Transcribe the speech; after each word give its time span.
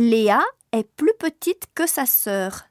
Léa 0.00 0.42
est 0.72 0.88
plus 0.96 1.12
petite 1.18 1.66
que 1.74 1.86
sa 1.86 2.06
sœur. 2.06 2.69